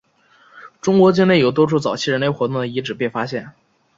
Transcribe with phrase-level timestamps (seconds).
[0.81, 3.51] 中国境内有多处早期人类活动的遗址被发现。